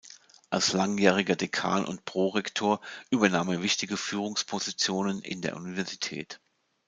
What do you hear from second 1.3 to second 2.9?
Dekan und Prorektor